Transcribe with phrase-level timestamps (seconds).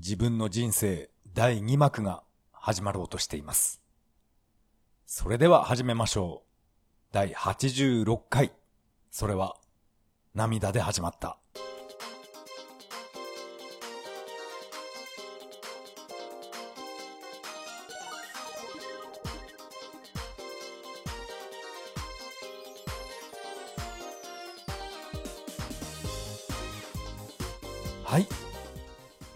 [0.00, 3.82] 自分の人生第2幕が始まろうとしています。
[5.06, 6.48] それでは始めましょう。
[7.10, 8.52] 第86回。
[9.10, 9.56] それは、
[10.34, 11.38] 涙で始まった。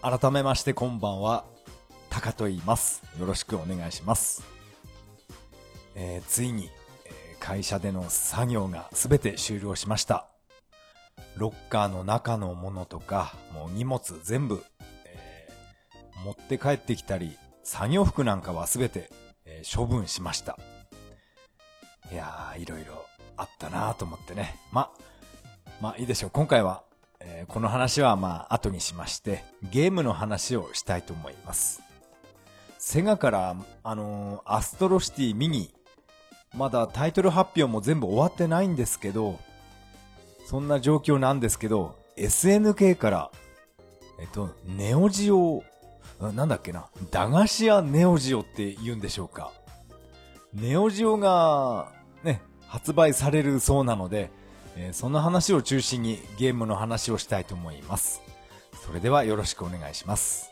[0.03, 1.45] 改めましてこんばんは、
[2.09, 3.03] タカと言います。
[3.17, 4.43] よろしくお願いします。
[5.95, 6.69] えーついに、
[7.05, 10.27] え会社での作業がすべて終了しました。
[11.37, 14.61] ロッカーの中のものとか、もう荷物全部、
[15.05, 19.09] えー持って帰ってきたり、作業服なんかはすべて、
[19.45, 20.59] えー処分しました。
[22.11, 23.05] いやー、いろいろ
[23.37, 24.59] あったなーと思ってね。
[24.73, 24.91] ま、
[25.79, 26.31] まあいいでしょう。
[26.31, 31.81] 今回は、ーこの話はまあ後にしまして、ゲームの話をしたいと思います。
[32.77, 35.73] セガから、あのーアストロシティミニ、
[36.55, 39.39] まだタイトル発表も全部終わってないんですけど、
[40.45, 43.31] そんな状況なんですけど、SNK から、
[44.19, 45.63] えっと、ネオジオ、
[46.19, 49.51] なんだっけな、駄菓子屋ネオジオって言うんでしょうか。
[50.53, 51.91] ネオジオが、
[52.23, 54.29] ね、発売されるそうなので、
[54.75, 58.21] えーその話を中心にゲームの話をしたいと思います。
[58.85, 60.51] それではよろしくお願いします。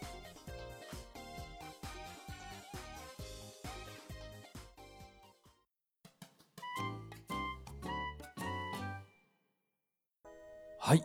[10.80, 11.04] はい。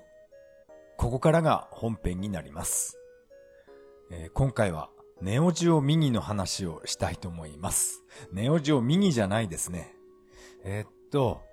[0.97, 2.99] ここからが本編になります。
[4.11, 4.91] えー今回は
[5.23, 8.03] ネオジオミニの話をしたいと思います。
[8.33, 9.95] ネオジオミニじゃないですね。
[10.63, 11.46] えーっと、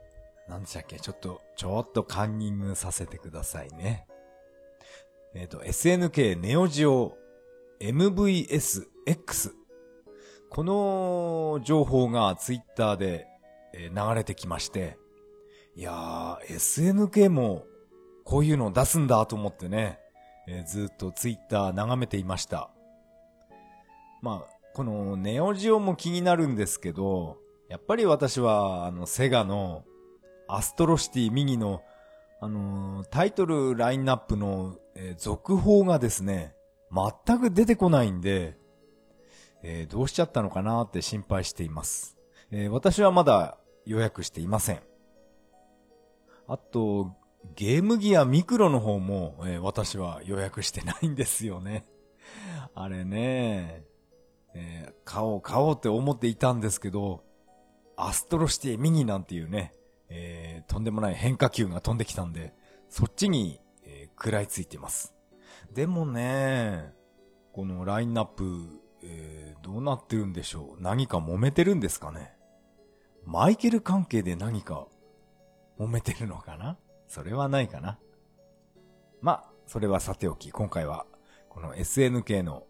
[0.47, 0.99] なんでしたっけ？
[0.99, 4.05] ちょっと、ちょっとカンニングさせてくださいね。
[5.35, 7.17] えーっと、SNK ネオジオ
[7.79, 9.51] MVSX。
[10.49, 13.25] この情報がツイッターで
[13.73, 14.97] 流れてきまして、
[15.75, 17.65] いやー、SNK も
[18.23, 19.99] こういうのを出すんだと思ってね、
[20.47, 22.69] えーずっとツイッター眺めていました。
[24.21, 27.37] まあ、このネオジオも気になるんですけど、
[27.69, 29.83] やっぱり私は、あの、セガの
[30.47, 31.81] アストロシティミニの、
[32.41, 36.53] あのータイトルラインナップの、えー続報がですね、
[37.25, 38.57] 全く出てこないんで、
[39.63, 42.17] えーどうしちゃったのかなって心配しています。
[42.51, 44.81] え私はまだ予約していません。
[46.47, 47.15] あと、
[47.55, 51.85] ゲームギアミクロの方も、え私は予約してないんですよね。
[52.75, 53.85] あれね、
[54.53, 57.23] えー買おう買おうって思っていたんですけど、
[57.95, 59.73] アストロシティミニなんていうね、
[60.09, 62.53] えーとんでもない変化球が飛んできたんで、
[62.89, 65.13] そっちに、えー食らいついてます。
[65.73, 66.93] でもね、
[67.51, 68.67] このラインナップ、
[69.03, 72.35] えーどうなってるんでしょう何か揉めてるんですかね
[73.25, 74.87] マイケル関係で何か
[75.79, 76.77] 揉めてるのかな
[77.07, 77.97] それはないかな
[79.21, 81.05] ま、それはさておき、今回は、
[81.47, 82.65] この SNK の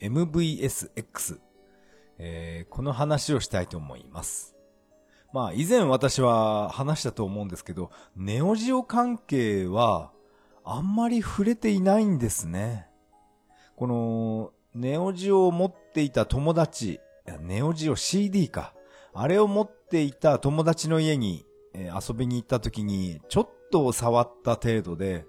[0.00, 1.40] MVSX、
[2.18, 4.57] えーこの話をしたいと思います。
[5.32, 10.10] まあ、以前私は話したと思うんですけど、ネオジオ関係は、
[10.64, 12.88] あんまり触れていないんですね。
[13.76, 17.00] この、ネオジオを持っていた友達、
[17.40, 18.74] ネオジオ CD か。
[19.12, 21.44] あれを持っていた友達の家に、
[21.74, 25.26] 遊びに行った時に、ちょっと触った程度で、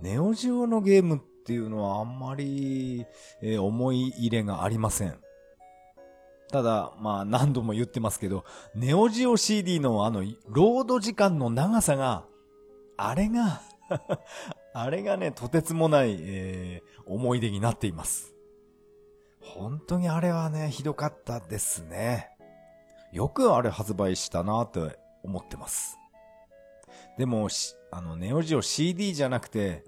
[0.00, 3.06] ネオジオのゲームっていうのはあんまり、
[3.60, 5.18] 思い入れがありません。
[6.50, 12.24] ただ、まあ何度も言ってますけど、ネオジオ CD のあの、ロード時間の長さが、
[12.96, 13.62] あれが、
[14.74, 18.34] あれがね、とてつもない、えー思い出になっています。
[19.40, 22.30] 本当にあれはね、ひどかったですね。
[23.12, 25.96] よくあれ発売したなって思ってます。
[27.16, 29.84] でも、しあの、ネオジオ CD じゃなくて、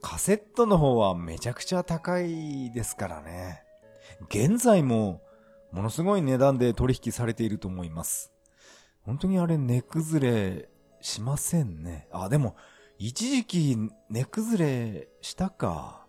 [0.00, 3.64] カセットの方はめちゃくちゃ高いですからね。
[4.28, 5.22] 現在も、
[5.74, 8.32] ものすごい値段で取引されていると思います。
[9.02, 10.68] 本当にあれ値崩れ
[11.00, 12.06] しませんね。
[12.12, 12.54] あ、でも、
[12.96, 13.76] 一時期
[14.08, 16.06] 値崩れしたか。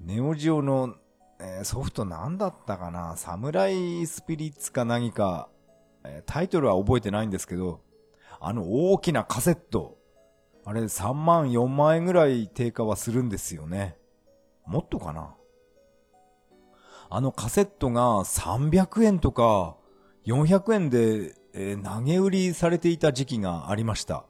[0.00, 0.94] ネオジオの、
[1.38, 3.18] えーソフトなんだったかな？
[3.18, 5.50] サムライスピリッツか何か、
[6.02, 7.82] えータイトルは覚えてないんですけど、
[8.40, 9.98] あの大きなカセット、
[10.64, 13.98] あれ3万4万円ぐらい定価はするんですよね。
[14.64, 15.35] もっとかな？
[17.08, 19.76] あのカセットが300円とか
[20.26, 24.26] 400円で、えー投げ売りされていた時期がありました。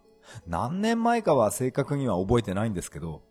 [0.46, 3.22] 何年前かは正確には覚えてないんですけど、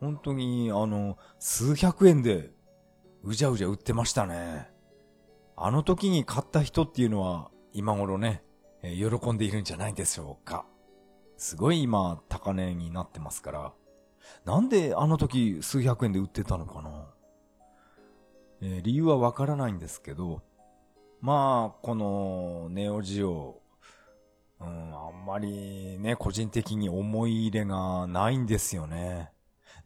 [0.00, 2.50] 本当に、あの、数百円で、
[3.22, 4.70] うじゃうじゃ売ってましたね。
[5.56, 8.42] あの時に買った人っていうのは、今頃ね、
[8.82, 10.66] 喜んでいるんじゃないでしょうか。
[11.38, 13.72] すごい今、高値になってますから。
[14.44, 17.06] なんであの時数百円で売ってたのかな、
[18.60, 20.42] えー理由はわからないんですけど、
[21.20, 23.60] まあ、このネオジオ、
[24.60, 29.30] うん、あんまりね、個人的に思い入れがないんですよね。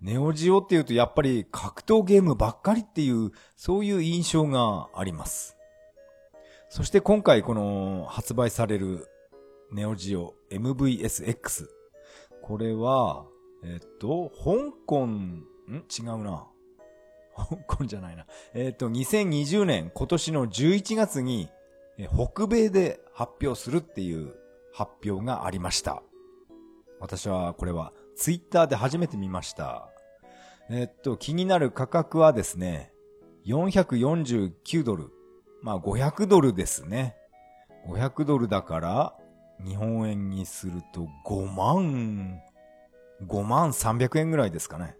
[0.01, 5.57] ネオジオっていうとやっぱり格闘ゲームばっかりっていう、そういう印象があります。
[6.69, 9.07] そして今回この発売される
[9.73, 11.67] ネオジオ MVSX。
[12.43, 13.27] これは、
[13.65, 15.45] えっと、香港、ん？
[15.69, 16.50] 違うな。
[17.45, 18.27] 香港じゃないな。
[18.55, 21.49] えっと、2020年今年の11月に
[22.01, 24.35] え北米で発表するっていう
[24.73, 26.03] 発表がありました。
[26.99, 29.91] 私はこれはツイッターで初めて見ました。
[30.71, 32.93] えっと、気になる価格はですね、
[33.47, 35.11] 449ドル。
[35.63, 37.17] まあ500ドルですね。
[37.87, 39.17] 500ドルだから、
[39.67, 42.41] 日本円にすると5万、
[43.27, 44.97] 5万300円ぐらいですかね。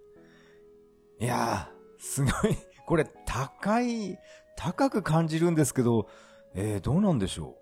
[1.19, 2.33] いやー、すごい。
[2.87, 4.19] これ高い、
[4.57, 6.09] 高く感じるんですけど、
[6.55, 7.57] えー、どうなんでしょ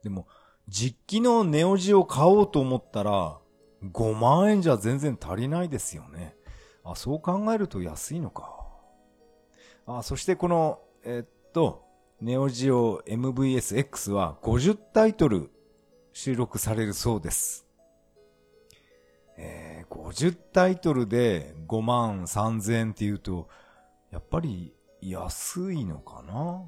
[0.00, 0.04] う？
[0.04, 0.26] でも、
[0.68, 3.38] 実機のネオジを買おうと思ったら、
[3.84, 6.36] 5万円じゃ全然足りないですよね。
[6.84, 8.66] あ、そう考えると安いのか。
[9.86, 11.84] あ、そしてこの、えっと、
[12.20, 15.50] ネオジオ MVSX は50タイトル
[16.12, 17.66] 収録されるそうです。
[19.36, 23.48] えー、50タイトルで5万3000円っていうと、
[24.10, 26.64] やっぱり安いのかな？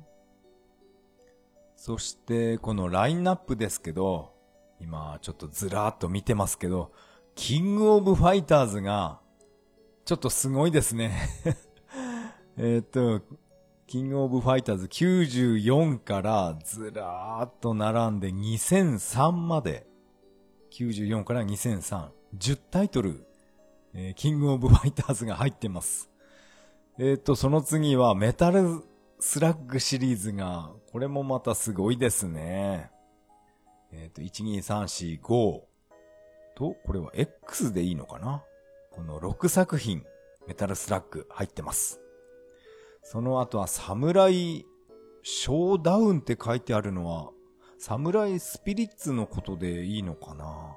[1.77, 4.33] そして、このラインナップですけど、
[4.81, 6.93] 今ちょっとずらーっと見てますけど、
[7.35, 9.21] キングオブファイターズが、
[10.05, 11.13] ちょっとすごいですね。
[12.57, 13.23] えっと、
[13.87, 19.87] キングオブファイターズ94からずらーっと並んで2003まで、
[20.71, 23.27] 94から2003、10タイトル、
[23.95, 26.11] えーキングオブファイターズが入ってます。
[26.99, 28.83] えっ、と、その次はメタル
[29.21, 32.91] スラッグシリーズが、これもまたすごいですね。
[33.93, 35.61] えっ、と、1、2、3、4、5
[36.57, 38.43] と、これは X でいいのかな？
[38.91, 40.05] この6作品、
[40.47, 42.01] メタルスラッグ入ってます。
[43.03, 44.65] その後はサムライ
[45.23, 47.31] ショーダウンって書いてあるのは、
[47.79, 50.77] サムライスピリッツのことでいいのかな？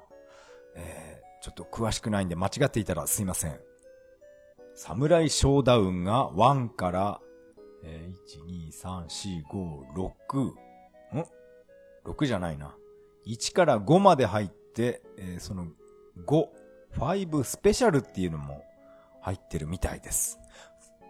[0.76, 1.17] え、
[1.48, 3.58] ちょっと詳しくないんで間違っていたらすいません。
[4.74, 7.20] サムライショーダウンが1から、
[7.82, 11.24] えー、1、2、3、4、5、6、ん
[12.04, 12.76] ?6 じゃないな。
[13.26, 15.68] 1から5まで入って、えーその
[16.26, 16.48] 5、
[16.98, 18.62] 5スペシャルっていうのも
[19.22, 20.38] 入ってるみたいです。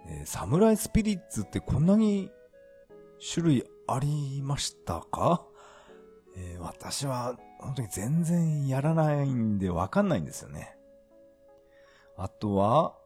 [0.08, 2.31] えーサムライスピリッツってこんなに
[3.34, 5.43] 種類ありましたか、
[6.37, 10.76] えー私は本当に全然やらないんでわかんないんですよね。
[12.16, 12.96] あとは、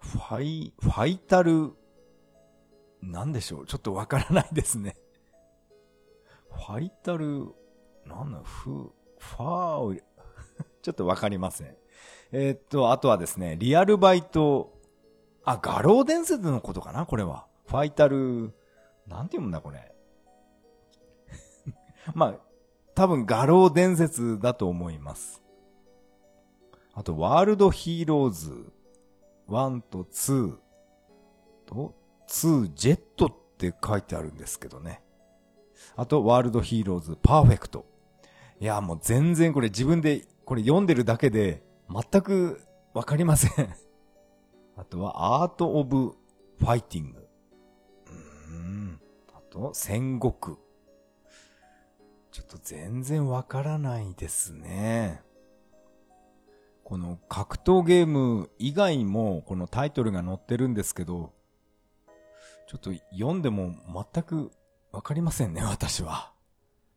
[0.00, 1.72] ファイ、ファイタル、
[3.02, 3.66] なんでしょう？
[3.66, 4.96] ちょっとわからないですね。
[6.50, 7.54] ファイタル、
[8.06, 10.02] なんだ、フ、ファー、
[10.82, 11.76] ちょっとわかりません。
[12.32, 14.72] えーっと、あとはですね、リアルバイト、
[15.44, 17.06] あ、画廊伝説のことかな？
[17.06, 17.46] これは。
[17.66, 18.54] ファイタル、
[19.06, 19.94] なんて読むんだこれ？
[22.14, 22.45] まあ、
[22.96, 25.42] 多分画廊伝説だと思います。
[26.94, 28.72] あと、ワールドヒーローズ
[29.48, 30.56] 1と2
[31.66, 31.94] と、
[32.26, 35.02] 2ジェットって書いてあるんですけどね。
[35.94, 37.84] あと、ワールドヒーローズパーフェクト。
[38.60, 42.62] いや、もう全然これ自分で、これ読んでるだけで、全く
[42.94, 43.76] わかりません。
[44.74, 46.14] あとは、アート・オブ・
[46.58, 47.28] ファイティング。
[48.48, 49.00] うん。
[49.34, 50.56] あと、戦国。
[52.36, 55.22] ちょっと全然わからないですね。
[56.84, 61.32] この格闘ゲーム以外もこのタイトルが載ってるんですけど、
[62.66, 63.74] ちょっと読んでも
[64.12, 64.50] 全く
[64.92, 66.34] わかりませんね、私は。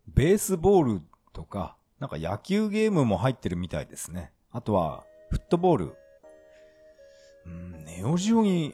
[0.10, 4.34] ベースボールとか、なんか野球ゲームも入ってるみたいですね。
[4.52, 5.96] あとは、フットボール。
[7.46, 8.74] うん、ネオジオに、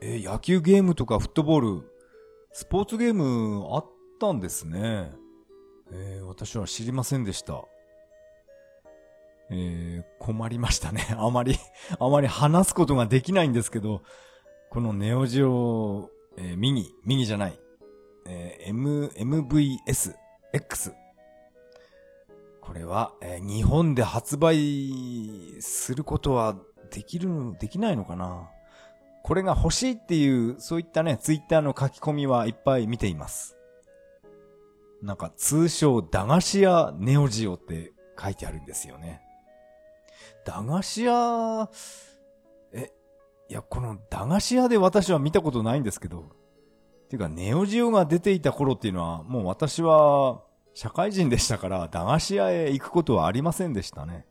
[0.00, 1.92] え野球ゲームとかフットボール、
[2.52, 3.86] スポーツゲームあっ
[4.20, 5.25] たんですね。
[5.92, 7.64] えー私は知りませんでした。
[9.50, 11.06] えー困りましたね。
[11.18, 11.56] あまり、
[11.98, 14.02] あまり話すことができないんですけど、
[14.70, 17.58] このネオジオ、えーミニ、ミニじゃない、
[18.26, 20.14] えー M、MVS、
[20.52, 20.94] X。
[22.60, 26.56] これは、えー日本で発売することは
[26.90, 28.50] できる、できないのかな
[29.22, 33.55] これが欲しいっていう、そういったね、ツイッターの書き込みはいっぱい見ています。
[35.02, 39.20] なんか通称駄菓子屋ネオジオって書いてあるんですよね。
[40.44, 41.70] 駄菓子屋、
[42.72, 42.92] え、
[43.48, 46.32] いや、この駄菓子屋で私は見たことないんですけど、
[47.08, 50.42] ていうかネオジオが出ていた頃っていうのは、もう私は
[50.74, 54.26] 社会人でしたから、駄菓子屋へ行くことはありませんでしたね。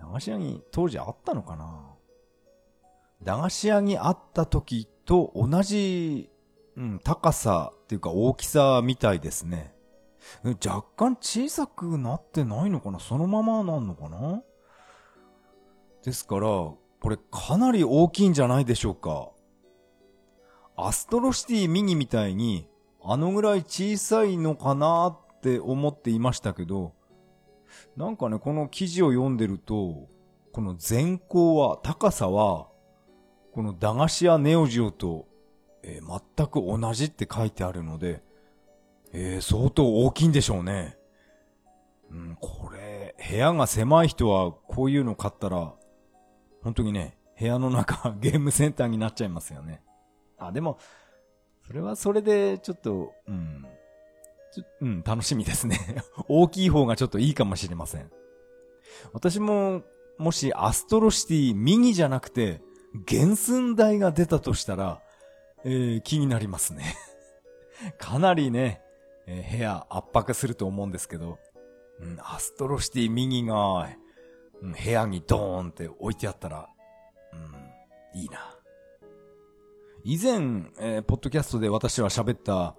[0.00, 1.90] 駄菓子屋に当時あったのかな？
[3.22, 6.30] 駄菓子屋にあった時と同じ、
[6.76, 9.73] うん、高さっていうか大きさみたいですね。
[10.44, 12.98] 若干小さくなってないのかな？
[12.98, 14.42] そのままなんのかな？
[16.02, 16.78] ですから、こ
[17.08, 19.30] れかなり大きいんじゃないでしょうか。
[20.76, 22.68] アストロシティミニみたいに、
[23.02, 26.94] あのぐらい小さいのかなって思っていましたけど、
[27.96, 30.08] なんかね、この記事を読んでると、
[30.52, 32.68] この全高は、高さは、
[33.52, 35.26] この駄菓子屋ネオジオと、
[35.82, 38.22] えー、全く同じって書いてあるので、
[39.14, 40.98] えー、相当大きいんでしょうね。
[42.10, 45.72] うん、これ、部屋が狭い人はこういうの買ったら、
[46.62, 49.82] 本当にね、部屋の中 ゲームセンターになっちゃいますよね。
[50.36, 50.78] あ、でも、
[51.64, 53.66] それはそれで、ちょっと、うん、
[54.80, 55.78] うん、楽しみですね。
[56.28, 58.10] 大きい方がちょっといいかもしれません。
[59.12, 59.82] 私も、
[60.18, 62.62] もしアストロシティミニじゃなくて、
[63.08, 65.00] 原寸大が出たとしたら、
[65.64, 66.96] えー、気になりますね。
[67.98, 68.83] かなりね、
[69.26, 71.38] えー、部屋圧迫すると思うんですけど、
[72.00, 73.88] うん、アストロシティミニが、
[74.62, 76.68] うん、部屋にドーンって置いてあったら、
[77.32, 77.36] う
[78.16, 78.38] ん、いいな。
[80.04, 80.32] 以前、
[80.78, 82.76] えー、ポッドキャストで私は喋った、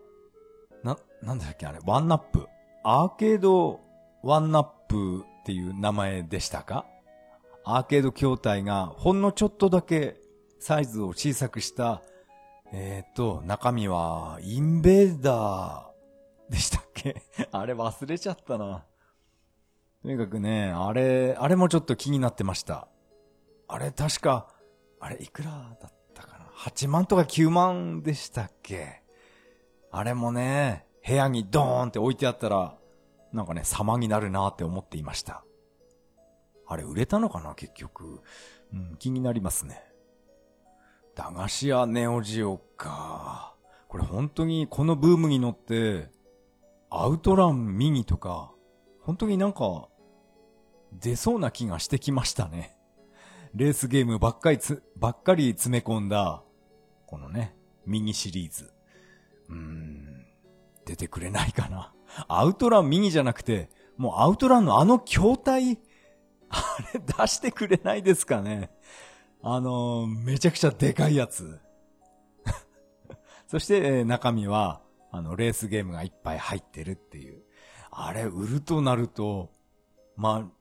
[0.83, 2.47] な、なんだっけあれ、ワンナップ。
[2.83, 3.79] アーケード
[4.21, 6.85] ワンナップっていう名前でしたか？
[7.63, 10.17] アーケード筐体がほんのちょっとだけ
[10.59, 12.03] サイズを小さくした、
[12.71, 15.94] えっ、ー、と、中身はインベーダー
[16.49, 17.21] でしたっけ？
[17.51, 18.85] あれ忘れちゃったな。
[20.01, 22.87] とにかくね、あれ、あれもちょっと気になってました。
[23.67, 24.47] あれ確か、
[24.99, 29.01] あれいくらだったかな ?8 万とか9万でしたっけ？
[29.91, 32.77] あれもね、部屋にドーンって置いてあったら、
[33.33, 35.43] なんかね、様になるなって思っていました。
[36.67, 37.55] あれ売れたのかな？
[37.55, 38.21] 結局。
[38.73, 39.81] うん、気になりますね。
[41.15, 43.55] 駄菓子屋ネオジオか。
[43.87, 46.09] これ本当にこのブームに乗って、
[46.97, 48.53] アウトランミニとか、
[49.01, 49.89] 本当になんか、
[50.93, 52.77] 出そうな気がしてきましたね。
[53.53, 56.41] レースゲームばっかりつ、ばっかり詰め込んだ、
[57.05, 58.71] このね、ミニシリーズ。
[59.49, 60.25] うーん、
[60.85, 61.93] 出てくれないかな。
[62.29, 65.79] アウトランミニじゃなくて、もうアウトランのあの筐体、
[66.49, 68.71] あれ出してくれないですかね。
[69.41, 71.59] あのー、めちゃくちゃでかいやつ。
[73.47, 74.81] そして、えー、中身は、
[75.15, 77.41] あの、レースゲームがいっぱい入ってるっていう。
[77.91, 79.51] あれ、売るとなると、
[80.17, 80.51] まあ、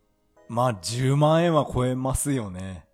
[0.48, 2.86] まあ、10万円は超えますよね。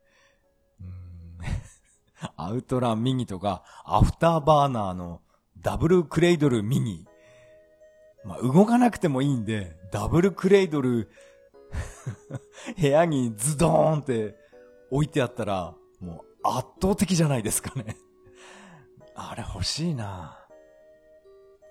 [2.37, 5.21] アウトランミニとか、アフターバーナーの
[5.59, 7.07] ダブルクレイドルミニ。
[8.25, 11.11] まあ、動かなくてもいいんで、ダブルクレイドル
[12.79, 14.37] 部屋にズドーンって
[14.91, 17.97] 置いてあったら、もう圧倒的じゃないですかね
[19.15, 20.40] あれ欲しいな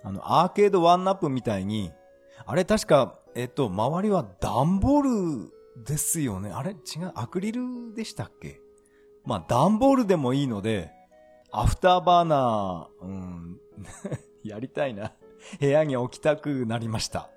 [0.03, 1.91] あの、アーケードワンナップみたいに、
[2.45, 6.51] あれ確か、えっと、周りは段ボールですよね。
[6.51, 6.71] あれ？
[6.71, 8.59] 違う、アクリルでしたっけ？
[9.25, 10.91] まあ、段ボールでもいいので、
[11.51, 13.59] アフターバーナー、うん、
[14.43, 15.13] やりたいな。
[15.59, 17.29] 部屋に置きたくなりました。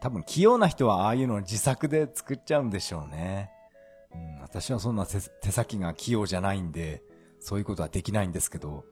[0.00, 3.50] 多分器用な人はああいうのを自作で作っちゃうんでしょうね。
[4.12, 7.02] うん、私はそんな手先が器用じゃないんで、
[7.38, 8.84] そういうことはできないんですけど、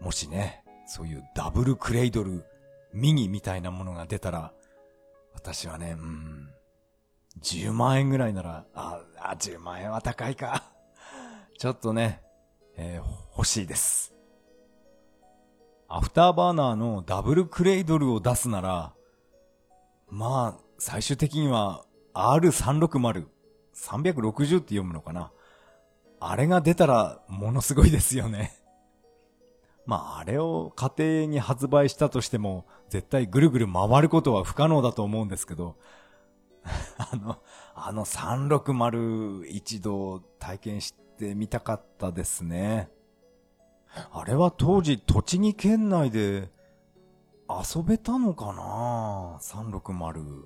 [0.00, 0.62] もしね、
[0.92, 2.44] そういうダブルクレイドル、
[2.92, 4.52] ミニみたいなものが出たら、
[5.34, 6.50] 私はね、うん、
[7.40, 10.64] 10万円ぐらいなら、あ、あ10万円は高いか。
[11.56, 12.20] ちょっとね、
[12.76, 13.04] えー、
[13.36, 14.12] 欲しいです。
[15.86, 18.92] アフターバーナーのダブルクレイドルを出すなら、
[20.08, 23.26] まあ、最終的には R360、
[23.76, 25.30] 360って読むのかな。
[26.18, 28.59] あれが出たらものすごいですよね。
[29.90, 35.74] まあ、あれを家庭に発売したとしても、絶対ぐるぐる回ることは不可能だと思うんですけど、
[36.96, 37.38] あの、
[37.74, 42.88] あの360一度体験してみたかったですね。
[44.12, 46.52] あれは当時栃木県内で
[47.48, 50.44] 遊べたのかな ?360。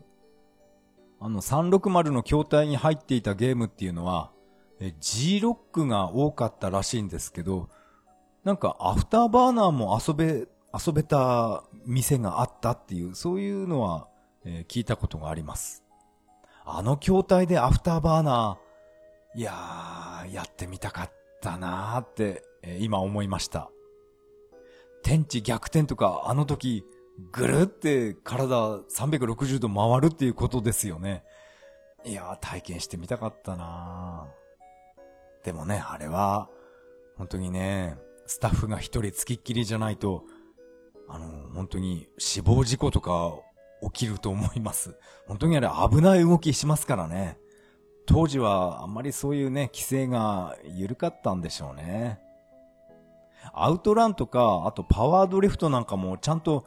[1.20, 4.32] あの360の筐体に入っていたゲームっていうのは、
[5.00, 7.68] G ロックが多かったらしいんですけど、
[8.44, 14.08] なんかアフターバーナーも遊べ、遊べた店があったっていう、そういうのは、
[14.44, 15.82] えー、聞いたことがあります。
[16.66, 23.70] あの筐体でアフターバーナー、いやー、やってみたかったなーって、えー、今思いました。
[25.02, 26.84] 天地逆転とか、あの時、
[27.32, 31.24] ぐるって体360度回るっていうことですよね。
[32.04, 36.50] いやー、体験してみたかったなーでもね、あれは、
[37.16, 40.24] 本当にね、スタッフが一人付きっきりじゃないと、
[41.08, 43.34] あの、本当に死亡事故とか
[43.92, 44.96] 起きると思います。
[45.26, 47.38] 本当にあれ危ない動きしますからね。
[48.06, 52.20] 当時はあんまりそういうね、規制が緩かったんでしょうね。
[53.52, 56.66] アウトランとか、あとパワードリフトなんかもちゃんと、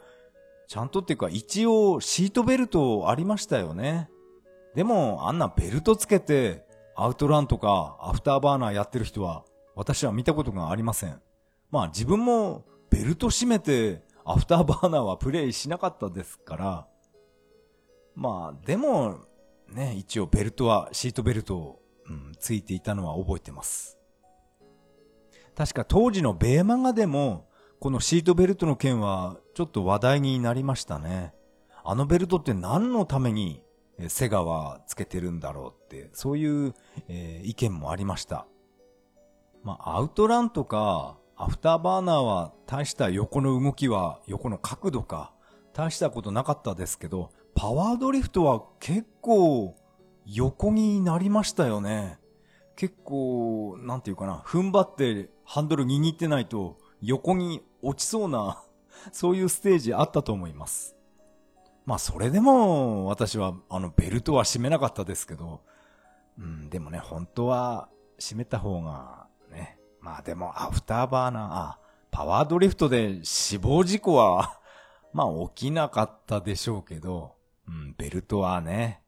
[0.68, 4.10] ちゃんとっていうか一応シートベルトありましたよね。
[4.74, 11.20] でもあんなベルトつけてアウトランとかアフターバーナーやってる人は私は見たことがありません。
[11.70, 16.88] まあ自分もベルト締めてアフターバーナーはプレイしなかったですから、
[18.14, 19.28] まあでも
[19.72, 23.98] ね、一応ベルトは、シートベルトを、うん、ついていたのは覚えてます。
[25.54, 27.48] 確か当時のベーマガでも、
[27.80, 31.34] このシートベルトの件はちょっと話題になりましたね。
[31.84, 33.62] あのベルトって何のために
[34.08, 36.74] セガはつけてるんだろうって、そういう、
[37.08, 38.46] えー、意見もありました。
[39.62, 45.32] まあ、アウトランとか、アフターバーナーは大した横の動きは、横の角度か、
[45.72, 49.76] 大したことなかったですけど、パワードリフトは結構
[50.26, 52.18] 横になりましたよね。
[52.74, 58.60] 結構、なんていうかな、踏ん張ってハンドル握ってないと横に落ちそうな、
[59.12, 60.96] そういうステージあったと思います。
[61.86, 65.60] まあそれでも私はあのベルトは締めなかったですけど、
[66.36, 69.27] うん、でもね、本当は締めた方が
[70.08, 71.78] まあでも、アフターバーナー、あ、
[72.10, 74.58] パワードリフトで死亡事故は
[75.12, 77.36] まあ起きなかったでしょうけど、
[77.68, 79.02] うん、ベルトはね、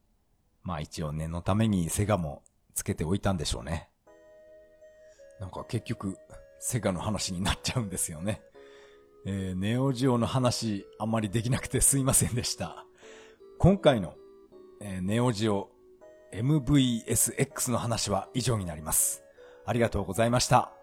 [0.63, 2.43] まあ一応念のためにセガも
[2.75, 3.89] つけておいたんでしょうね。
[5.41, 6.19] なんか結局、
[6.59, 8.43] セガの話になっちゃうんですよね。
[9.25, 12.85] えー、ネオジオの話、あんまりできなくてすいませんでした。
[13.59, 14.17] 今回の、
[14.83, 15.71] えー、ネオジオ
[16.35, 19.25] MVSX の話は以上になります。
[19.65, 20.75] ありがとうございました。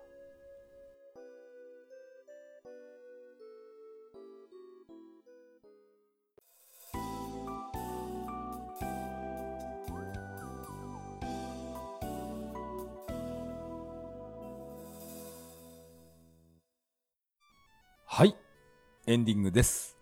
[19.09, 19.97] エンディングです。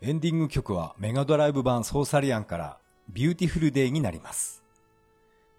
[0.00, 4.62] エンディング曲はメガドライブ版ソーサリアンからビューティフルデイになります。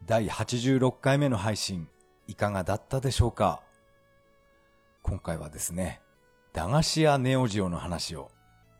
[0.05, 1.89] 第86回目の配信、
[2.25, 3.61] いかがだったでしょうか？
[5.01, 5.99] 今回はですね、
[6.53, 8.31] 駄菓子屋ネオジオの話を、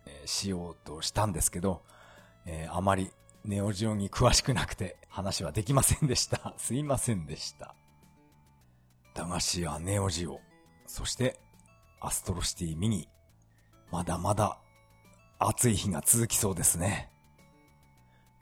[0.05, 1.81] えー、しようとしたんですけど、
[2.45, 3.11] えー、あまり
[3.43, 6.53] ネオジオに詳しくなくて話はできませんでした。
[6.57, 7.75] すいませんでした。
[9.13, 10.39] 駄菓子屋ネオジオ、
[10.87, 11.37] そして
[11.99, 13.09] アストロシティミニ。
[13.93, 14.57] まだまだ
[15.37, 17.11] 暑い日が続きそうですね。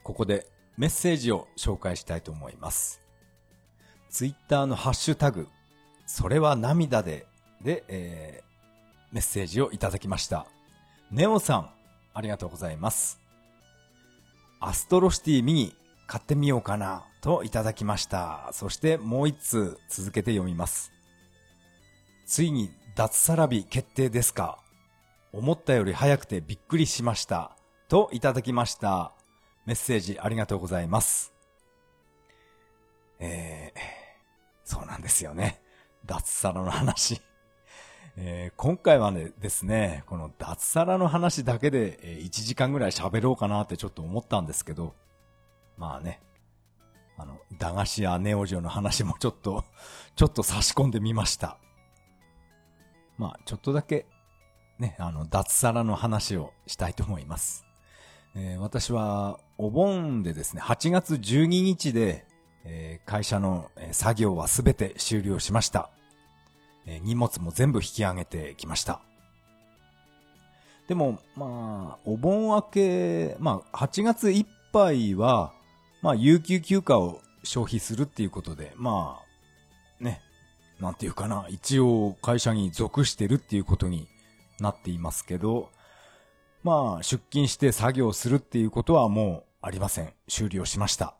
[0.02, 0.46] ここで
[0.78, 3.02] メッセージを紹介したいと思います。
[4.08, 5.48] ツイッターのハッシュタグ、
[6.06, 7.26] それは涙で、
[7.60, 10.46] で、えー、メッセージをいただきました。
[11.10, 11.70] ネオさん、
[12.14, 13.20] ありがとうございます。
[14.58, 15.74] アストロシティミニ
[16.06, 18.48] 買ってみようかなといただきました。
[18.54, 20.92] そしてもう一通続けて読みます。
[22.24, 24.61] ついに脱サラ日決定ですか
[25.32, 27.56] 思ったより早くてびっくりしました。
[27.88, 29.12] といただきました。
[29.64, 31.32] メッセージありがとうございます。
[33.18, 33.80] えー、
[34.64, 35.60] そうなんですよね。
[36.04, 37.22] 脱サラの話。
[38.16, 44.94] えー、今回はね、ですね、この脱サラの話だけで、え1時間ぐらい喋ろうかなってちょっと思ったんですけど、
[45.78, 46.20] まあね、
[47.16, 49.64] あの、駄菓子やネオジオの話もちょっと、
[50.14, 51.58] ちょっと差し込んでみました。
[53.16, 54.06] まあ、ちょっとだけ、
[54.82, 57.64] ね、あの、脱サラの話をしたいと思います。
[58.34, 62.26] えー、私は、お盆でですね、8月12日で、
[62.64, 65.90] えー、会社の作業はすべて終了しました。
[66.84, 69.00] えー、荷物も全部引き上げてきました。
[70.88, 75.52] でも、まあ、お盆明け、まあ、8月いっぱいは、
[76.02, 79.20] まあ、有給休暇を消費するっていうことで、ま
[80.00, 80.20] あ、ね、
[80.80, 84.08] なんていうかな、一応会社に属してるっていうことに
[84.62, 85.70] なっていますけど、
[86.62, 90.12] まあ、出勤して作業するっていうことはもうありません。
[90.28, 91.16] 終了しました。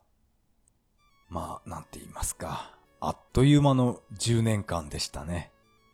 [1.29, 2.75] まあ、なんて言いますか。
[2.99, 5.51] あっという間の10年間でしたね。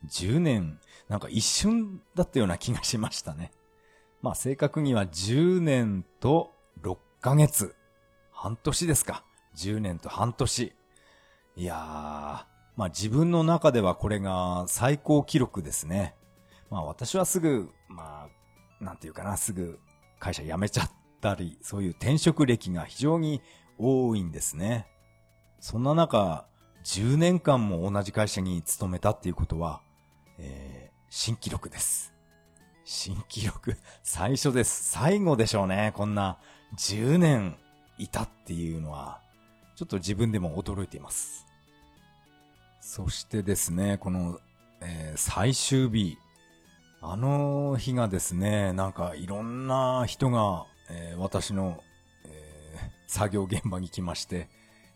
[0.07, 3.51] 10年、なんか一瞬だったような気がしましたね。
[4.21, 7.75] まあ正確には10年と6ヶ月。
[8.31, 9.23] 半年ですか。
[9.55, 10.73] 10年と半年。
[11.55, 11.77] いやー、
[12.75, 16.15] まあ自分の中ではこれが最高記録ですね。
[16.69, 19.79] まあ私はすぐ、まあ、なんていうかな、すぐ
[20.19, 23.41] 会社辞めちゃったり、そういう転職歴が非常に
[23.77, 24.87] 多いんですね。
[25.59, 26.45] そんな中、
[26.83, 29.81] 10年間も同じ会社に勤めたっていうことは、
[30.37, 32.13] えー、新記録です。
[32.85, 34.89] 新記録、最初です。
[34.89, 35.91] 最後でしょうね。
[35.95, 36.39] こんな
[36.77, 37.57] 10年
[37.97, 39.21] いたっていうのは、
[39.75, 41.45] ちょっと自分でも驚いています。
[42.81, 44.39] そしてですね、この、
[44.81, 46.17] えー、最終日、
[47.01, 51.81] あの日がですね、なんかいろんな人が、えー、私の、
[52.25, 54.49] えー、作業現場に来まして、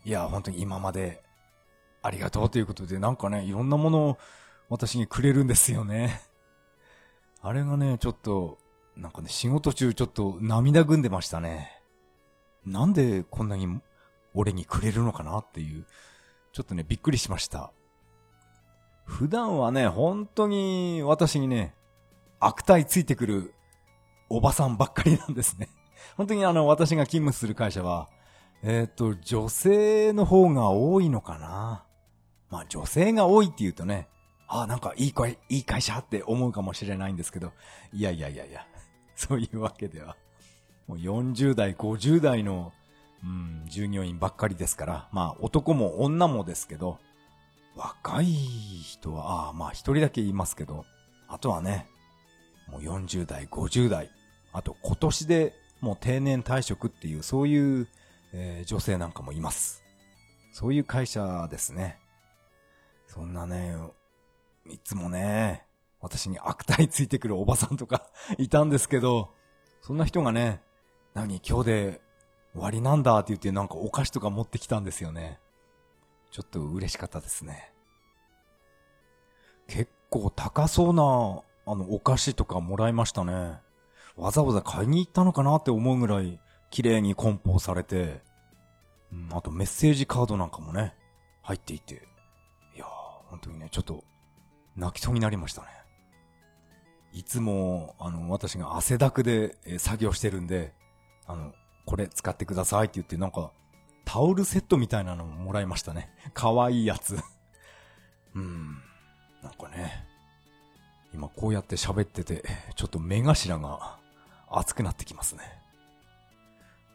[0.04, 1.22] いや、本当に今まで
[2.02, 4.18] ありがとうということで、なんかね、いろんなものを
[4.68, 6.20] 私にくれるんですよね。
[7.40, 8.58] あれがね、ちょっと、
[8.96, 11.80] なんかね、仕事中ちょっと涙ぐんでましたね。
[12.66, 13.80] なんでこんなに
[14.34, 15.86] 俺にくれるのかなっていう、
[16.52, 17.72] ちょっとね、びっくりしました。
[19.04, 21.74] 普段はね、本当に私にね、
[22.46, 23.54] 悪態ついてくる
[24.28, 25.68] おばさんばっかりなんですね。
[26.16, 28.08] 本当にあの、私が勤務する会社は、
[28.62, 31.84] えっ、ー、と、女性の方が多いのかな。
[32.50, 34.08] まあ女性が多いって言うとね、
[34.46, 37.52] ああ、なんかいい会、いい会社って思うかもしれないんですけど、
[37.92, 38.66] いやいやいやいや、
[39.16, 40.16] そういうわけでは。
[40.86, 42.72] もう40代、50代の、
[43.22, 46.98] うん、従業員ばっかりですから、まあ男も女もですけど、
[47.74, 50.84] 若い人は、ああ、まあ一人だけ言いますけど、
[51.26, 51.88] あとはね、
[52.68, 54.10] もう40代、50代、
[54.52, 57.88] あと今年でもう定年退職っていう、そういう、
[58.32, 59.82] えー、女性なんかもいます。
[60.52, 61.98] そういう会社ですね。
[63.06, 63.76] そんなね、
[64.70, 65.66] いつもね、
[66.00, 68.06] 私に悪態ついてくるおばさんとか
[68.38, 69.32] いたんですけど、
[69.82, 70.62] そんな人がね、
[71.12, 72.00] 何今日で
[72.52, 75.40] 終わりなんだって言ってなんかお菓子とか持ってきたんですよね。
[76.30, 77.72] ちょっと嬉しかったですね。
[79.66, 83.58] 結構高そうな、あの、お菓子とかもらいましたね。
[84.16, 88.22] わざわざ買いに行ったのかなって思うぐらい綺麗に梱包されて、
[89.12, 90.94] うん、あとメッセージカードなんかもね、
[91.42, 91.94] 入っていて、
[92.74, 92.88] いやー、
[93.30, 94.04] 本当にね、ちょっと
[94.76, 95.68] 泣きそうになりましたね。
[97.12, 100.74] いつも、あの、私が汗だくで、作業してるんで、
[101.26, 101.52] あの、
[101.86, 103.52] これ使ってくださいって言って、なんか、
[104.04, 106.10] タオルセットみたいなのももらいましたね。
[106.34, 107.16] かわいいやつ。
[108.34, 108.82] うん。
[109.42, 110.06] なんかね、
[111.14, 112.42] 今こうやって喋ってて、
[112.74, 113.98] ちょっと目頭が
[114.50, 115.42] 熱くなってきますね。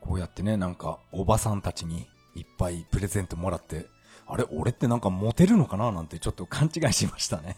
[0.01, 3.87] こうやってね、なんか、おばさんたちにいっぱいプレゼントもらって、
[4.27, 5.91] あれ俺ってなんかモテるのかな？
[5.91, 7.57] なんてちょっと勘違いしましたね。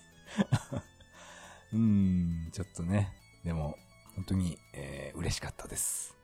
[1.74, 3.12] うーん、ちょっとね。
[3.44, 3.76] でも、
[4.16, 6.16] 本当に、えー、嬉しかったです。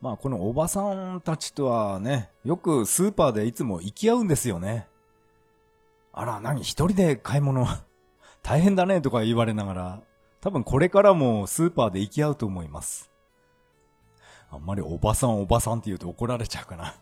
[0.00, 0.80] まあ、このおばさ
[1.14, 4.88] んたちとはね、よくスーパーでいつも行き合うんですよね。
[6.12, 6.62] あら、何？
[6.62, 7.66] 一人で買い物？
[8.42, 10.02] 大変だねとか言われながら、
[10.40, 13.10] 多分これからもスーパーで行き合うと思います。
[14.50, 16.94] あんまりおばさんおばさんって言うと怒られちゃうかな。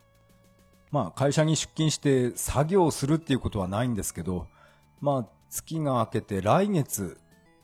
[0.92, 4.46] まあ会社に出勤して作業するっていうことはないんですけど、
[5.00, 7.18] まあ月が明けて来月、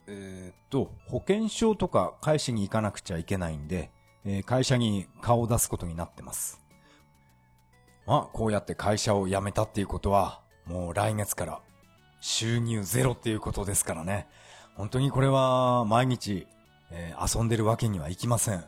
[0.07, 3.91] えー、っと、保険証とか返しに行かなくちゃいけないんで、
[4.25, 6.59] えー、会社に顔を出すことになってます。
[8.07, 11.61] まあこうやって会社を辞めたっていうことは、もう来月から
[12.27, 14.27] 収入ゼロっていうことですからね。
[14.75, 16.45] 本当にこれは毎日、
[16.91, 18.65] えー、遊んでるわけにはいきません。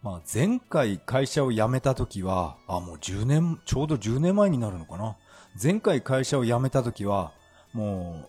[0.00, 5.16] まあ前回会社を辞めた時は、あ、もう10年、ちょうど10年前になるのかな。
[5.60, 7.32] 前回会社を辞めた時は、
[7.72, 8.28] も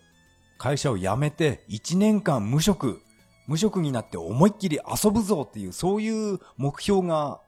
[0.58, 3.00] 会社を辞めて1年間無職、
[3.46, 7.40] 無職になって思いっきり遊ぶぞっていう、そういう目標が、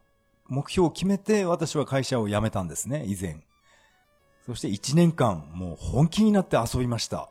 [0.46, 3.42] 目標を決めて私は会社を辞めたんですね、以前。
[4.50, 7.28] そして1年間もう本気になって遊びました。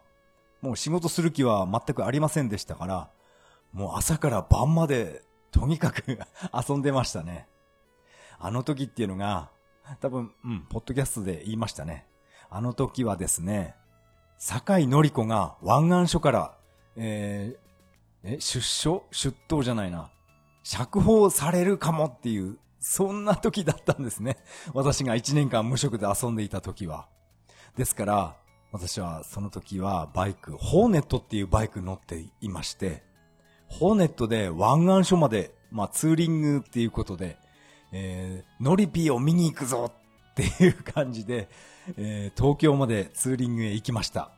[0.62, 3.10] もう仕事する気は全くありませんでしたから、
[3.74, 6.02] もう朝から晩までとにかく
[6.70, 7.50] 遊んでましたね。
[8.40, 9.50] あの時っていうのが、
[10.00, 12.08] 多分、うん、ポッドキャストで言いましたね。
[12.50, 13.76] あの時はですね、
[14.38, 16.58] 坂井のり子が湾岸署から、
[16.96, 19.04] えー、え、出所？
[19.12, 20.10] 出頭じゃないな。
[20.64, 24.38] 釈放されるかもっていうそんな時だったんですね。
[24.74, 27.08] 私が1年間無職で遊んでいた時は。
[27.76, 28.36] ですから、
[28.72, 33.04] 私はその時はバイク、ホーネットっていうバイク乗っていまして、
[33.68, 37.38] ホーネットで湾岸署まで、まあツーリングっていうことで、
[37.92, 39.92] えー、ノリピーを見に行くぞ
[40.32, 41.50] っていう感じで、
[41.98, 44.32] えー、東京までツーリングへ行きました。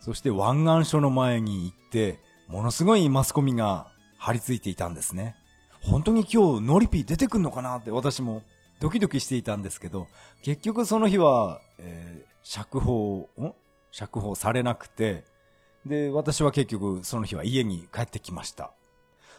[0.00, 3.88] そして湾岸署の前に行って、ものすごいマスコミが
[4.18, 5.36] 張り付いていたんですね。
[5.82, 8.42] 本当に今日ノリピー出てくんのかなって私も
[8.80, 10.08] ドキドキしていたんですけど、
[10.42, 13.52] 結局その日は、えー、釈放、ん？
[13.90, 15.24] 釈放されなくて、
[15.84, 18.72] で、私は結局その日は家に帰ってきました。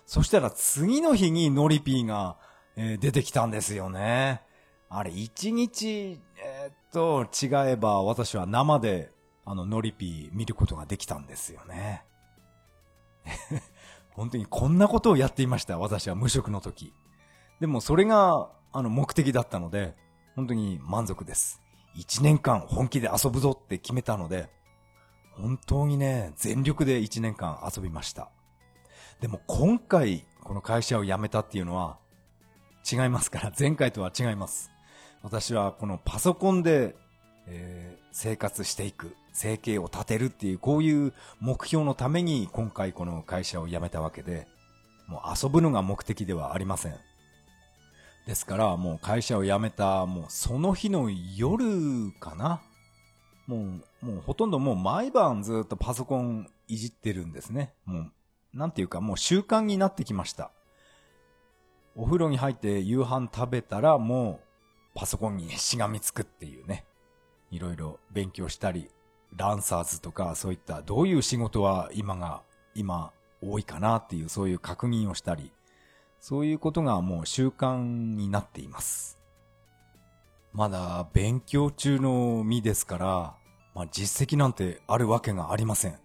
[0.06, 2.38] そしたら次の日にノリピーが、
[2.76, 4.42] えー、出てきたんですよね。
[4.90, 9.12] あれ、一日、えー、っと、違えば私は生で、
[9.46, 12.04] あの、ノリピー見ることができたんですよね。
[14.14, 16.94] 本当にこんなことをやっていました、私は無職の時。
[17.60, 19.96] でもそれが、あの、目的だったので、
[20.36, 21.62] 本当に満足です。
[21.96, 24.50] 一年間本気で遊ぶぞって決めたので、
[25.32, 28.30] 本当にね、全力で一年間遊びました。
[29.20, 31.98] でも今回、この会社を辞めたっていうのは、
[32.92, 34.72] 違いますから、前回とは違います。
[35.22, 36.96] 私はこのパソコンで、
[37.48, 39.16] えー、生活していく。
[39.34, 44.48] 生計を立てるっていう、こういう目標のために今回この会社を辞めたわけで、
[45.08, 46.96] もう遊ぶのが目的ではありません。
[48.26, 52.62] ですから、もう会社を辞めた、もうその日の夜かな。
[53.48, 53.58] も
[54.02, 57.74] う、もうほとんどもう毎晩ずっとパソコンいじってるんですね。
[57.86, 58.12] もう、
[58.54, 60.52] なんていうかもう習慣になってきました。
[61.96, 66.86] お風呂に入って夕飯食べたらもうパソコンにしがみつくっていうね。
[67.52, 68.90] いろいろ勉強したり、
[69.36, 72.42] ランサーズとかそういったどういう仕事は今が、
[72.76, 75.52] 今多いかなっていうそういう確認をしたり、
[76.20, 79.20] そういうことがもう習慣になっています。
[80.54, 83.36] まだ勉強中の身ですから、
[83.74, 85.98] まあ実績なんてあるわけがありません。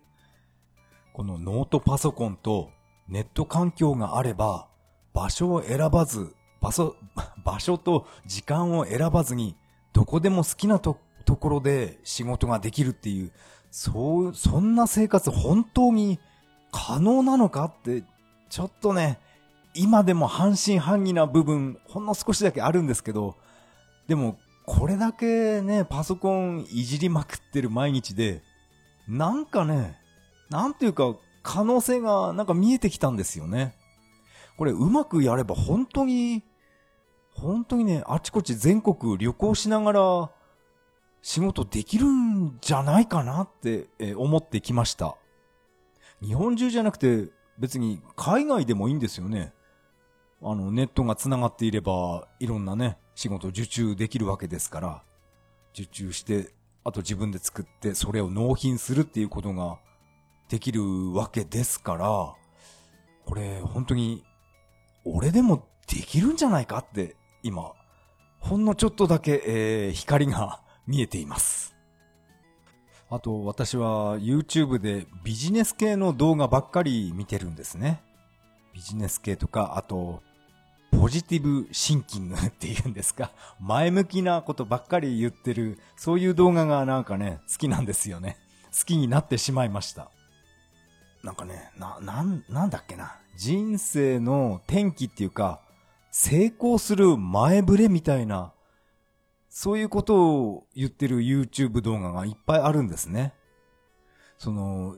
[1.13, 2.71] このノートパソコンと
[3.09, 4.69] ネット環境があれば、
[5.13, 6.97] 場所を選ばず、場所、
[7.45, 9.57] 場所と時間を選ばずに、
[9.93, 13.33] どこでも好きなとところで仕事ができるっていう、
[13.71, 16.19] そう、そんな生活本当に
[16.73, 18.03] 可能なのかって、
[18.49, 19.19] ちょっとね、
[19.75, 23.37] 今でも半信半疑な部分、ほんの少しだけあるんですけど、
[24.07, 28.43] でも、これだけね、パソコンいじりまくってる毎日で、
[29.07, 29.99] なんかね、
[30.49, 33.75] なんていうか、可能性がなんか見えてきたんですよね。
[34.57, 36.43] これうまくやれば本当に、
[37.35, 40.31] 本当にね、あちこち全国旅行しながら
[41.23, 45.17] 仕事できるんじゃないかなって、思ってきました。
[46.23, 47.29] 日本中じゃなくて
[47.59, 49.53] 別に海外でもいいんですよね。
[50.43, 55.03] あの、ネットが繋がっていれば、いろんなね、仕事受注できるわけですから、
[55.75, 56.55] 受注して、
[56.85, 59.79] あと自分で作って、それを納品するっていうことが
[60.49, 62.35] できるわけですから、
[63.27, 64.25] これ、本当に、
[65.05, 67.73] 俺でもできるんじゃないかって、今、
[68.39, 71.77] ほんのちょっとだけ、えー、光が見えています。
[73.11, 78.03] あと私は YouTube でビジネス系の動画ばっかり見てるんですね。
[78.75, 80.23] ビジネス系とか、あと、
[80.91, 83.33] ポジティブシンキングっていうんですか。
[83.61, 88.39] 前向きなことばっかり言ってる、そういう動画がなんかね、好きなんですよね。
[88.79, 90.11] 好きになってしまいました。
[91.23, 93.17] なんかね、な、なん、なんだっけな。
[93.37, 95.61] 人生の転機っていうか、
[96.11, 98.53] 成功する前触れみたいな
[99.49, 103.35] そういうことを言ってる YouTube 動画がいっぱいあるんですね。
[104.39, 104.97] その、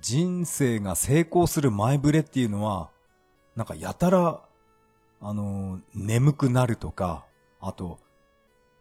[0.00, 2.90] 人生が成功する前触れっていうのは、
[3.56, 4.40] なんかやたら、
[5.20, 7.26] あの、眠くなるとか、
[7.60, 7.98] あと、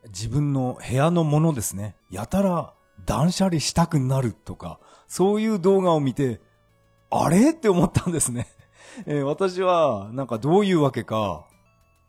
[0.09, 1.95] 自分の部屋のものですね。
[2.11, 2.73] やたら
[3.05, 6.39] 断捨離したくなるとか、そういう動画を見て、
[7.09, 7.51] あれ？
[7.51, 8.47] って思ったんですね。
[9.05, 11.45] えー、私は、なんかどういうわけか、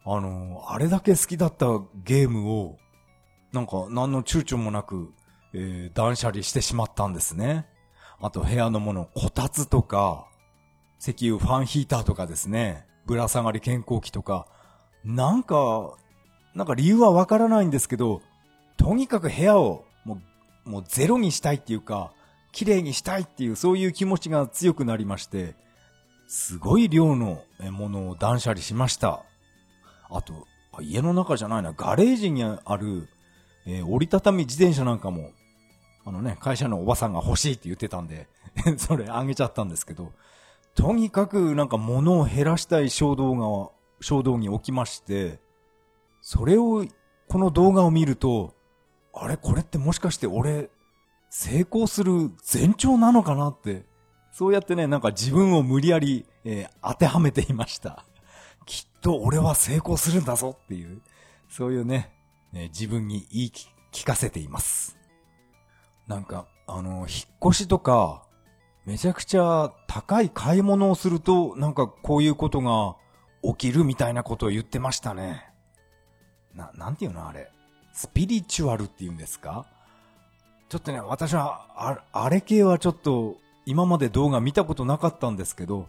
[0.04, 1.66] あの、あれだけ好きだった
[2.04, 2.76] ゲームを、
[3.58, 5.12] なんか何の躊躇もなく、
[5.52, 7.66] えー、断捨離してしまったんですね。
[8.20, 10.28] あと部屋のもの、こたつとか、
[11.00, 14.46] 石油ファンヒーターとかですね、ぶら下がり健康器とか、
[15.04, 15.96] なんか、
[16.54, 18.22] なんか理由はわからないんですけど、
[18.76, 20.20] とにかく部屋をも
[20.64, 22.12] う、もうゼロにしたいっていうか、
[22.52, 25.56] 綺麗にしたいっていうそういう気持ちが強くなりまして、
[26.28, 27.42] すごい量の
[27.72, 29.24] ものを断捨離しました。
[30.10, 30.46] あと、
[30.80, 33.08] 家の中じゃないな、ガレージにある
[33.68, 35.30] えー、折りたたみ自転車なんかも、
[36.06, 38.26] あのね、会社のおばさんが欲しいって言ってたんで
[38.78, 40.12] それあげちゃったんですけど、
[40.74, 45.38] とにかくなんか物を減らしたい衝動が、衝動に起きまして、
[46.22, 46.86] それを、
[47.28, 48.54] この動画を見ると、
[49.12, 50.70] あれこれってもしかして俺、
[51.28, 53.84] 成功する前兆なのかなって、
[54.32, 58.06] そうやってね、なんか自分を無理やり、えー、当てはめていました。
[58.64, 61.02] きっと俺は成功するんだぞっていう、
[61.50, 62.14] そういうね、
[62.54, 63.52] え自分に言い
[63.92, 64.96] 聞かせています。
[66.06, 67.08] なんか、あの、引っ
[67.44, 68.22] 越しとか、
[68.86, 72.96] めちゃくちゃ高い買い物をすると、なんかこういうことが
[73.42, 75.50] 起きるみたいなことを言ってましたね。
[76.54, 77.50] な、なんていうのあれ。
[77.92, 79.66] スピリチュアルって言うんですか？
[80.68, 85.88] ちょっとね、私は、ああれ系はちょっと、今まで動画見たことなかったんですけど、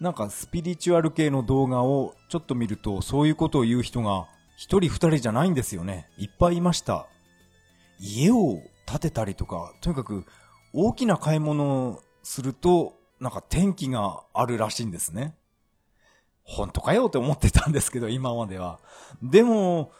[0.00, 4.26] なんかスピリチュアル系の動画をちょっと見ると、そういうことを言う人が、
[4.58, 6.10] 一人二人じゃないんですよね。
[6.18, 7.06] いっぱいいました。
[8.00, 10.26] 家を建てたりとか、とにかく、
[10.72, 15.36] 大きな買い物をすると、なんか天気があるらしいんですね。
[16.42, 18.80] 本当かよって思ってたんですけど、今までは。
[19.22, 19.92] でも、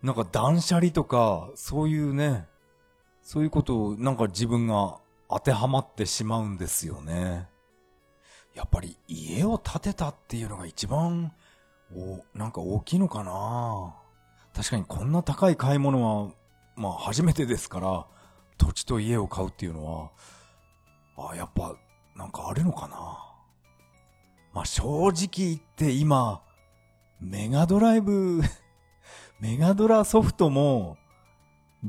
[0.00, 2.46] なんか断捨離とか、そういうね、
[3.20, 7.48] そういうことをなんか自分が当てはまってしまうんですよね。
[8.54, 11.32] やっぱり家を建てたっていうのが一番、
[11.94, 13.94] お、なんか大きいのかな？
[14.54, 16.30] 確かにこんな高い買い物は、
[16.76, 18.06] まあ初めてですから、
[18.58, 20.10] 土地と家を買うっていうのは、
[21.30, 21.74] あ、やっぱ、
[22.16, 22.96] なんかあるのかな？
[24.54, 26.42] まあ正直言って今、
[27.20, 28.42] メガドライブ
[29.40, 30.96] メガドラソフトも、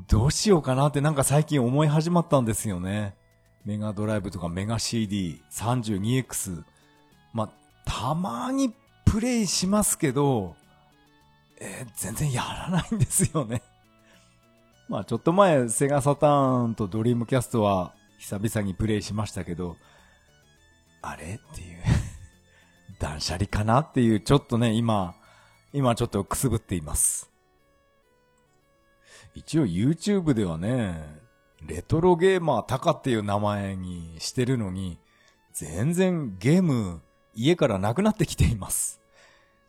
[0.08, 3.16] どうしようかなってなんか最近思い始まったんですよね。
[3.64, 6.64] メガドライブとかメガ CD32X。
[7.32, 7.50] まあ、
[7.86, 8.74] たまに
[9.14, 10.56] プレイしますけど、
[11.60, 13.62] えー、全然やらないんですよね。
[14.90, 19.78] まあちょっと前、セガサターンとドリームキャストは久々にプレイしましたけど、
[21.04, 21.78] あれっていう
[22.98, 25.14] 断捨離かなっていう、ちょっとね、今、
[25.74, 27.30] 今ちょっとくすぶっています。
[29.36, 31.22] 一応 YouTube ではね、
[31.62, 34.98] レトロゲーマータカっていう名前にしてるのに、
[35.52, 37.04] 全然ゲーム
[37.36, 39.03] 家からなくなってきています。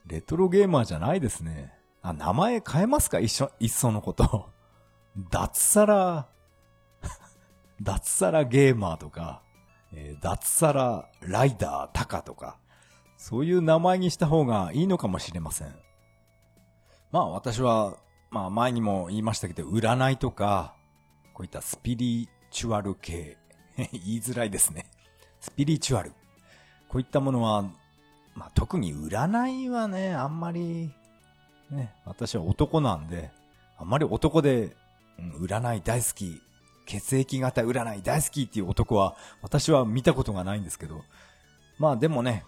[0.06, 1.72] レトロゲーマーじゃないですね。
[2.02, 3.18] あ、名前変えますか？
[3.18, 4.50] 一緒、一層のこと。
[5.30, 6.28] 脱サラ、
[7.80, 9.42] 脱サラゲーマーとか、
[9.92, 12.58] えー、脱サラライダータカとか、
[13.16, 15.74] そういう名前にした方がいいのかもしれません。
[17.10, 17.96] まあ私は
[18.30, 20.74] まあ前にも言いましたけど、占いとか、
[21.32, 23.38] こういったスピリチュアル系、
[23.76, 24.86] 言いづらいですね。
[25.40, 26.10] スピリチュアル。
[26.88, 27.64] こういったものは、
[28.34, 30.92] まあ特に占いはね、あんまり、
[31.70, 33.30] ね、私は男なんで、
[33.78, 34.76] あんまり男で、
[35.18, 36.40] うん、占い大好き、
[36.86, 41.02] 血液型占い大好きっていう男は、私は見たことがないんですけど、
[41.78, 42.44] まあでもね、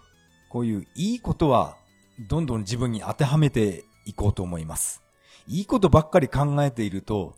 [0.49, 1.77] こういういいことは、
[2.27, 5.03] どんどん自分に当てはめていこうと思います。
[5.47, 7.35] いいことばっかり考えていると、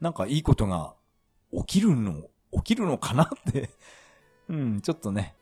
[0.00, 0.94] なんかいいことが
[1.52, 3.70] 起きるの、起きるのかなって
[4.50, 5.36] うん、ちょっとね、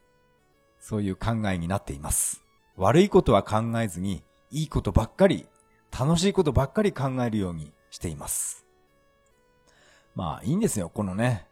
[0.89, 2.43] そういう考えになっています。
[2.79, 5.47] 悪いことは考えずに、いいことばっかり、
[5.93, 8.65] 楽しいことばっかり考えるようにしています。
[10.15, 11.47] まあ、いいんですよ、このね。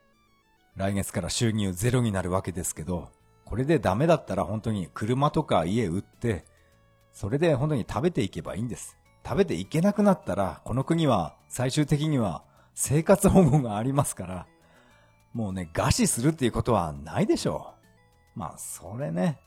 [0.75, 3.11] 来月から収入ゼロになるわけですけど、
[3.45, 6.47] これでダメだったら本当に車とか家売って、
[7.13, 8.97] それで本当に食べていけばいいんです。
[9.23, 14.47] 食べていけなくなったら、この国は最終的には生活保護がありますから、
[15.35, 17.76] もうね、餓死するっていうことはないでしょう。
[18.37, 19.41] まあ、それね。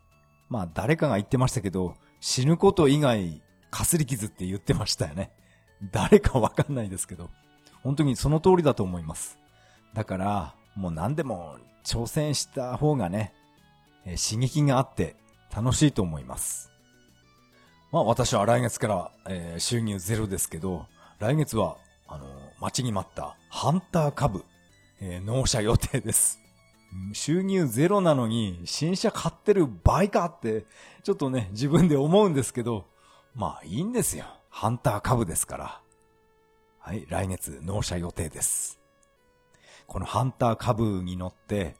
[0.49, 5.32] まあ、誰かが言ってましたけど、死ぬこと以外、かすり傷って言ってましたよね。
[5.91, 7.30] 誰かわかんないですけど、
[7.84, 9.38] 本当にその通りだと思います。
[9.93, 13.34] だから、もう何でも挑戦した方がね、
[14.06, 15.15] え刺激があって
[15.56, 16.71] 楽しいと思います。
[17.91, 20.88] まあ私は来月から、え、収入ゼロですけど、
[21.19, 22.25] 来月は、あの、
[22.60, 24.43] 待ちに待ったハンター株、
[24.99, 26.39] え、納車予定です。
[27.13, 30.65] 収入ゼロなのに新車買ってる倍かって、
[31.04, 32.86] ちょっとね、自分で思うんですけど、
[33.36, 34.25] まあいいんですよ。
[34.49, 35.82] ハンター株ですから。
[36.80, 38.80] はい、来月納車予定です。
[39.86, 41.75] このハンター株に乗って、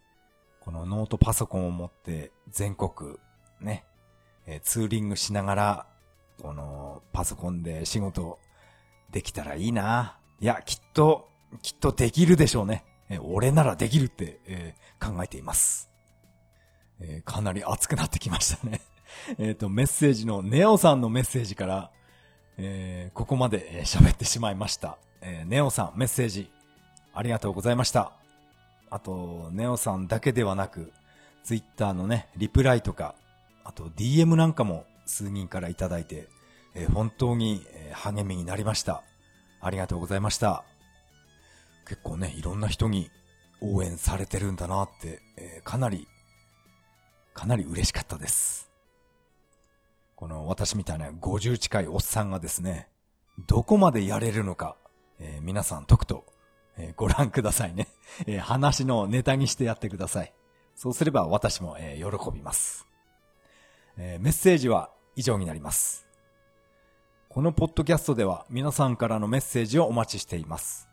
[0.60, 3.18] このノートパソコンを持って全国、
[3.60, 3.86] ね、
[4.46, 5.86] えツーリングしながら
[6.42, 8.40] この、パソコンで仕事
[9.12, 10.18] できたらいいな。
[10.40, 11.28] いや、きっと、
[11.62, 12.86] きっとできるでしょうね。
[13.10, 15.90] え俺ならできるって、えー、考えています。
[17.02, 18.82] えー、かなり熱くなってきましたね。
[19.40, 21.92] えっと、メッセージの、ネオさんのメッセージから、
[22.58, 24.98] えー、ここまで喋ってしまいました。
[25.22, 26.52] えネオさん、メッセージ、
[27.14, 28.14] ありがとうございました。
[28.90, 30.94] あと、ネオさんだけではなく、
[31.44, 33.16] ツイッターのね、リプライとか、
[33.64, 36.28] あと DM なんかも数人からいただいて、
[36.76, 39.04] えー、本当に励みになりました。
[39.62, 40.64] ありがとうございました。
[41.90, 43.10] 結構ね、いろんな人に
[43.62, 46.08] 応援されてるんだなって、えー、かなり、
[47.34, 48.70] かなり嬉しかったです。
[50.16, 52.90] この私みたいな50近いおっさんがですね、
[53.48, 54.76] どこまでやれるのか、
[55.18, 56.26] えー、皆さんとくと、
[56.78, 57.88] えー、ご覧くださいね。
[58.28, 60.34] え、話のネタにしてやってください。
[60.76, 62.86] そうすれば私も、え、喜びます、
[63.98, 64.20] え。
[64.22, 66.06] メッセージは以上になります。
[67.30, 70.89] このポッドキャストでは皆さんからのメッセージをお待ちしています。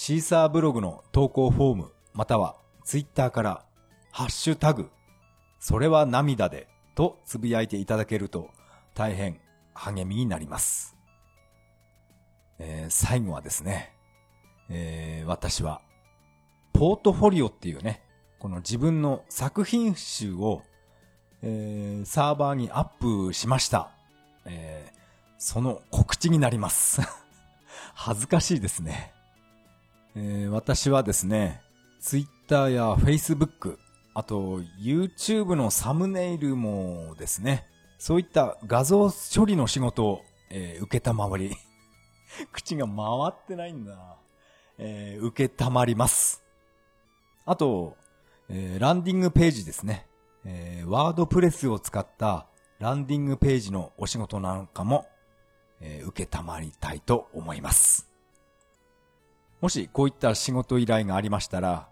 [0.00, 3.64] シーサーブログの投稿フォーム、またはツイッターから、
[4.12, 4.90] ハッシュタグ、
[5.58, 8.48] それは涙でとつぶやいていただけると
[8.94, 9.40] 大変
[9.74, 10.96] 励みになります。
[12.60, 13.92] えー、最後はですね、
[14.70, 15.82] えー、私は、
[16.72, 18.00] ポートフォリオっていうね、
[18.38, 20.62] この自分の作品集を、
[21.42, 23.90] えー、サーバーにアップしました。
[24.44, 24.98] えー、
[25.38, 27.00] その告知になります。
[27.94, 29.17] 恥ずかしいですね。
[30.20, 31.62] えー、私はですね、
[32.00, 33.78] Twitter や Facebook、
[34.14, 41.52] あと YouTube のサムネイルもですね、そういった画像処理の仕事を、えー、受けたまわり。
[42.52, 42.96] 口が回
[43.28, 44.16] ってないんだ。
[44.78, 46.42] えー、受けたまります。
[47.46, 47.96] あと、
[48.48, 50.08] えー、ランディングページですね。
[50.44, 52.46] えー、ワードプレスを使った
[52.80, 55.06] ランディングページのお仕事なんかも、
[55.80, 58.07] えー、受けたまりたいと思います。
[59.60, 61.88] もしこういった仕事依頼がありましたら、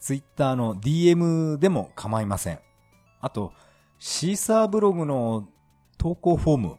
[0.00, 2.60] ツイッターの DM でも構いません。
[3.20, 3.52] あと、
[3.98, 5.48] シーサーブログの
[5.98, 6.78] 投稿フォーム。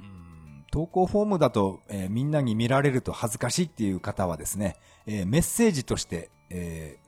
[0.00, 4.76] うん投稿フォームだと、えー、みんなに見られると恥ずかしいっていう方はですね、
[5.06, 7.06] えー、メッセージとして、えー、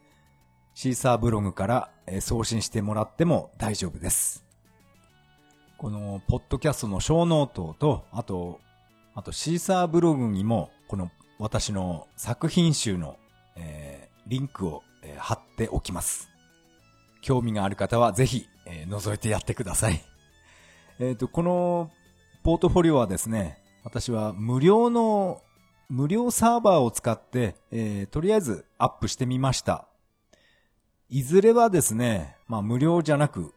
[0.75, 4.45] シーサーブログから、え送信してもらっても大丈夫です。
[5.77, 8.61] この、ポッドキャストのショーノートと、あと、
[9.15, 13.17] あとシーサーブログにも、この私の作品集の、
[13.57, 16.29] えリンクを、え貼っておきます。
[17.23, 20.05] 興味がある方はぜひ、え覗いてやってください。
[20.99, 21.91] えっ、と、この
[22.43, 25.41] ポートフォリオはですね、私は無料の、
[25.89, 29.87] 無料サーバーを使って、えー、とりあえずアップしてみました。
[31.09, 33.55] いずれはですね、まあ無料じゃなく、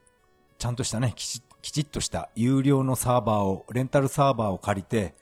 [0.59, 5.15] ちゃんとしたね、きちきちっとした有料のサーバーを、レンタルサーバーを借りて、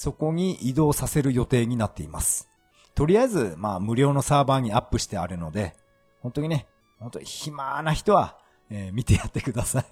[0.00, 2.48] そこに移動させる予定になっています。
[2.94, 5.76] とりあえず、まあ無料のサーバーにアップしてあるので、
[6.20, 6.66] 本当にね、
[6.98, 8.38] 本当に暇な人は、
[8.70, 9.84] えー、見てやってください。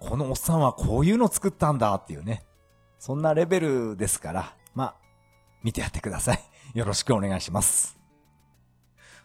[0.00, 2.42] このおっさんはこういうの作ったんだっていうね。
[2.98, 4.94] そんなレベルですから、まあ、
[5.62, 6.40] 見てやってください。
[6.74, 8.00] よろしくお願いします。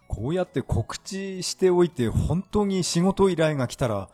[0.08, 4.10] こうやって告知しておいて、本当に仕事依頼が来たら、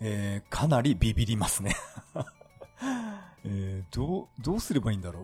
[0.00, 1.76] えー、かなりビビりますね
[3.46, 5.20] えー、どう、どうすればいいんだろ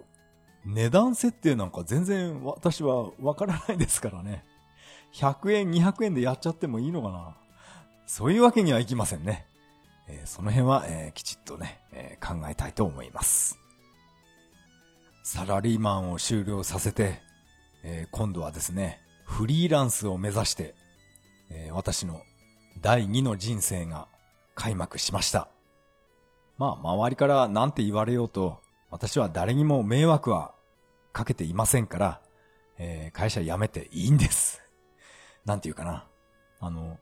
[0.64, 0.72] う？
[0.72, 4.44] 値段設定なんか全然私はわからないですからね。
[5.14, 7.36] 100円、200円でやっちゃってもいいのかな？
[8.06, 9.46] そういうわけにはいきませんね。
[10.08, 13.58] えー、その辺は、えー、きちっとね、えー、考えたいと思います。
[15.24, 17.20] サラリーマンを終了させて、
[17.84, 20.74] え今度はですね、フリーランスを目指して、
[21.50, 22.22] え私の
[22.80, 24.08] 第二の人生が
[24.54, 25.48] 開幕しました。
[26.58, 30.54] まあ、周りから何て言われようと、私は誰にも迷惑は
[31.12, 32.20] かけていませんから、
[32.78, 34.62] え会社辞めていいんです。
[35.44, 36.06] なんて言うかな。
[36.60, 36.98] あの、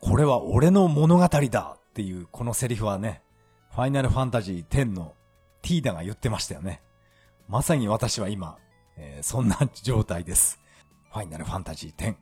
[0.00, 3.22] これは俺の物語だっていうこのセリフはね、
[3.70, 5.14] ファイナルファンタジー10の
[5.62, 6.82] ティーダが言ってましたよね。
[7.48, 8.58] まさに私は今、
[8.96, 10.58] えー、そんな状態です。
[11.10, 12.16] ファイナルファンタジー10。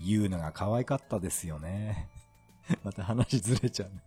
[0.00, 2.08] 言うのが可愛かったですよね。
[2.84, 4.02] また話ずれちゃうね。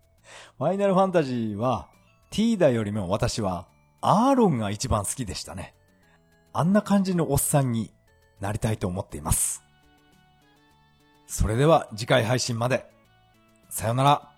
[0.57, 1.87] ファイナルファンタジーは、
[2.29, 3.67] ティーダよりも私は、
[4.01, 5.75] アーロンが一番好きでしたね。
[6.53, 7.93] あんな感じのおっさんに
[8.39, 9.63] なりたいと思っています。
[11.27, 12.89] それでは次回配信まで。
[13.69, 14.30] さよなら。